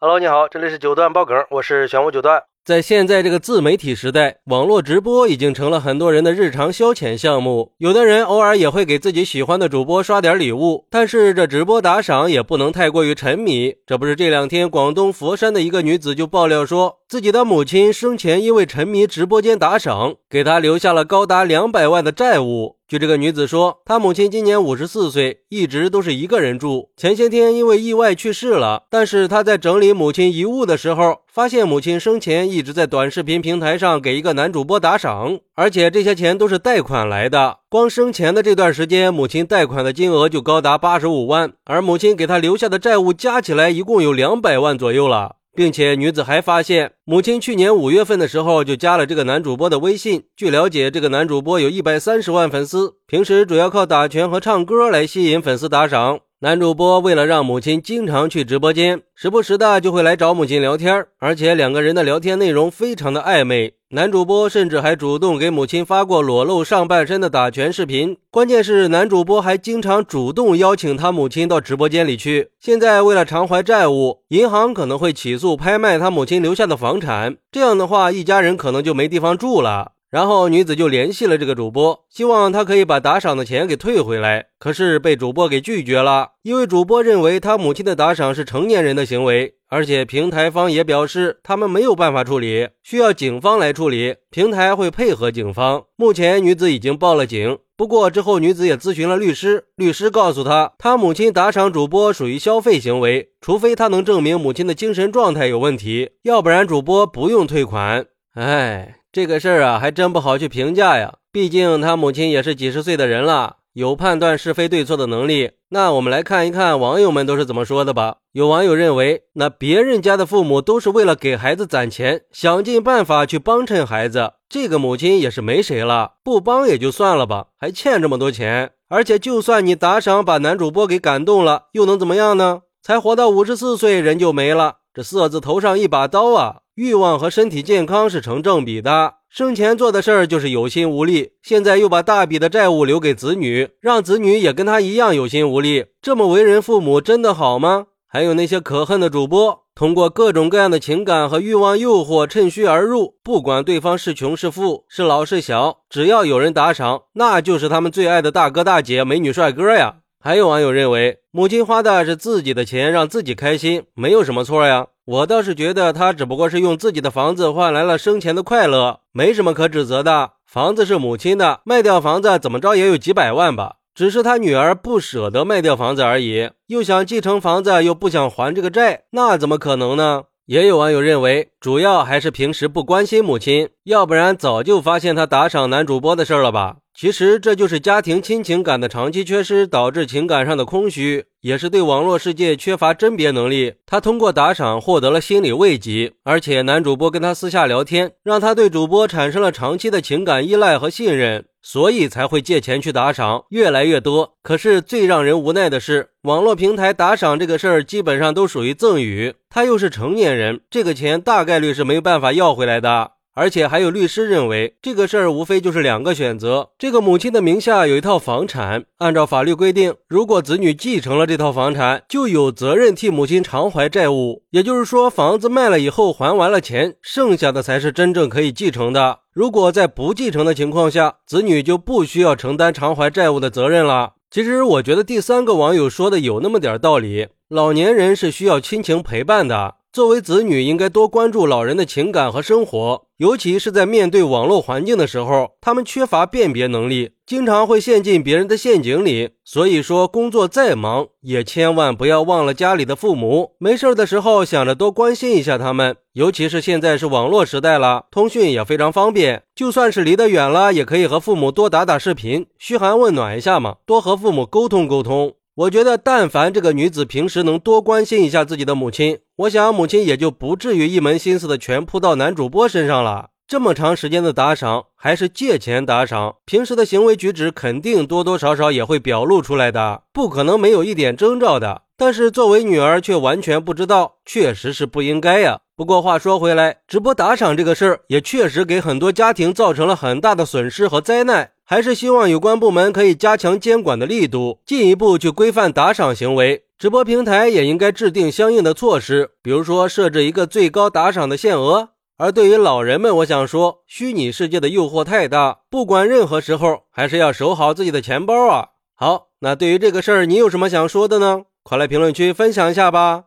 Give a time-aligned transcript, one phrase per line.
[0.00, 2.40] Hello，你好，这里是九段爆梗，我是玄武九段。
[2.64, 7.72] 在现在这个自媒体时代，网络直播已经成了很多人的日常消遣项目。
[7.78, 13.74] 有的人偶尔也会给自己喜欢的主播刷点礼物，但是这直播打赏也不能太过于沉迷。
[13.84, 22.77] 这不是这两天广东佛山的一个女子就爆料说，自己的母亲生前因为沉迷直播间打赏，给她留下了高达两百万的债务。
[22.88, 26.88] 据这个女子说，她母亲今年五十四岁，一直都是一个人住。
[26.96, 37.58] 前些天因为意外去世了，但是她在整理母亲遗物的时候，发现母亲生前一直在短视频平台上给一个男主播打赏，而且这些钱都是贷款来的。
[37.68, 45.37] 光生前的这段时间，母亲贷款的金额就高达八十五万，而母亲给她留下的债务加起来一共有两百万左右了。
[45.58, 50.22] 并且女子还发现，母亲去年五月份的时候就加了这个男主播的微信。
[50.36, 56.20] 据了解，这个男主播有一百三十万粉丝，平时主要靠打拳和唱歌来吸引粉丝打赏。
[56.40, 63.74] 男主播为了让母亲经常去直播间，时不时的就会来找母亲聊天，而且两个人的聊天内容非常的暧昧。
[63.90, 68.16] 男主播甚至还主动给母亲发过裸露上半身的打拳视频。
[68.30, 72.50] 关键是男主播还经常主动邀请他母亲到直播间里去。
[72.60, 79.94] 现在为了偿还债务，银行可能会起诉拍卖他母亲留下的房产，这样的话一家人可能就没地方住了。
[80.10, 84.46] 然后女子就联系了这个主播，希望他可以把打赏的钱给退回来。
[84.58, 95.84] 可是被主播给拒绝了，因为主播认为他母亲的打赏是成年人的行为，而且平台方也表示他们没有办法处理，需要警方来处理，平台会配合警方。
[95.96, 108.06] 目前女子已经报了警，不过之后女子也咨询了律师，律师告诉她，她母亲打赏主播属于消费行为，除非她能证明母亲的精神状态有问题，要不然主播不用退款。
[108.32, 108.94] 哎。
[109.10, 111.14] 这个事儿啊，还真不好去评价呀。
[111.32, 115.52] 毕竟他母亲也是几十岁的人了，有判断是非对错的能力。
[115.70, 118.16] 那我们来看一看网友们都是怎么说的吧。
[118.32, 128.72] 有网友认为，那别人家的父母都是为了给孩子攒钱，想尽办法去帮衬孩子，这个母亲也是没谁了，不帮也就算了吧，还欠这么多钱。
[128.88, 132.62] 而且，就算你打赏把男主播给感动了，又能怎么样呢？
[132.82, 136.62] 才活到五十四岁，人就没了，这色字头上一把刀啊！
[136.74, 139.14] 欲望和身体健康是成正比的。
[139.28, 145.86] 生前做的事儿就是有心无力，现在又把大笔的债务留给子女，让子女也跟他一样有心无力。
[146.00, 147.86] 这么为人父母真的好吗？
[148.06, 159.96] 还有那些可恨的主播，通过各种各样的情感和欲望诱惑，趁虚而入，不管对方是穷是富，是老是小，只要有人打赏，那就是他们最爱的大哥大姐、美女帅哥呀。
[160.28, 164.88] 还有网友认为，母亲花的是自己的钱，让自己开心，没有什么错呀。
[165.06, 170.32] 我倒是觉得他只不过是用自己的房子换来了生前的快乐，没什么可指责的。
[170.44, 173.76] 房子是母亲的，卖掉房子怎么着也有几百万吧？
[173.94, 180.24] 只是他女儿不舍得卖掉房子而已，又想继承房子，又不想还这个债，那怎么可能呢？
[180.44, 186.76] 也有网友认为，主要还是平时不关心母亲，要不然早就发现他打赏男主播的事了吧？
[186.98, 193.74] 其实这就是家庭亲情感的长期缺失导致情感上的空虚，也是对网络世界缺乏甄别能力。
[193.86, 204.34] 他通过打赏获得了心理慰藉，而且男主播跟他私下聊天，让他对主播产生了长期的情感依赖和信任，所以才会借钱去打赏，越来越多。
[204.42, 213.12] 可是最让人无奈的是，网络平台打赏这个事儿基本上都属于赠与，他又是成年人，这个钱大概率是没有办法要回来的。
[213.38, 224.42] 而且还有律师认为，这个事儿无非就是两个选择：这个母亲的名下有一套房产，按照法律规定，如果子女继承了这套房产，就有责任替母亲偿还债务。
[224.50, 229.20] 也就是说，房子卖了以后还完了钱，剩下的才是真正可以继承的。
[229.32, 234.14] 如果在不继承的情况下，子女就不需要承担偿还债务的责任了。
[234.32, 239.76] 其实，我觉得第三个网友说的有那么点道理，老年人是需要亲情陪伴的。
[239.90, 249.30] 作为子女，应该多关注老人的情感和生活，尤其是在面对网络环境的时候，他们缺乏辨别能力，经常会陷进别人的陷阱里。
[249.44, 253.52] 所以说，工作再忙，也千万不要忘了家里的父母。
[253.58, 255.96] 没事的时候，想着多关心一下他们。
[256.12, 265.32] 尤其是现在是网络时代了，通讯也非常方便，就算是离得远了，也可以和父母多打打视频，嘘寒问暖一下嘛，多和父母沟通沟通。
[265.58, 273.30] 我觉得，但凡这个女子平时能多关心一下自己的母亲，我想母亲也就不至于一门心思的全扑到男主播身上了。
[273.48, 281.82] 这么长时间的打赏，还是借钱打赏，平时的行为举止肯定多多少少也会表露出来的，不可能没有一点征兆的。
[281.96, 285.62] 但是作为女儿却完全不知道，确实是不应该呀。
[285.78, 296.64] 不过话说回来，直播打赏这个事儿也确实给很多家庭造成了很大的损失和灾难，还是希望有关部门可以加强监管的力度，进一步去规范打赏行为。
[296.76, 301.90] 直播平台也应该制定相应的措施，比如说设置一个最高打赏的限额。
[302.16, 308.70] 而对于老人们，我想说，虚拟世界的诱惑太大，不管任何时候，还是要守好自己的钱包啊。
[308.96, 311.42] 好，那对于这个事儿，你有什么想说的呢？
[311.62, 313.26] 快来评论区分享一下吧。